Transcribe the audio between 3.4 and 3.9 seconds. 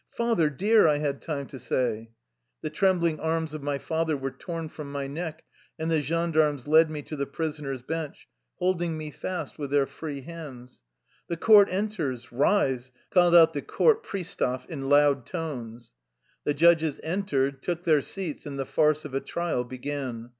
of my